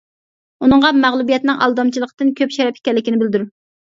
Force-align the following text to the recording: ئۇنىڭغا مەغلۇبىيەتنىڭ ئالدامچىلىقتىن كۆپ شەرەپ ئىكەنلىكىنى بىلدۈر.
ئۇنىڭغا 0.65 0.89
مەغلۇبىيەتنىڭ 1.01 1.59
ئالدامچىلىقتىن 1.65 2.31
كۆپ 2.39 2.55
شەرەپ 2.57 2.79
ئىكەنلىكىنى 2.81 3.21
بىلدۈر. 3.25 3.45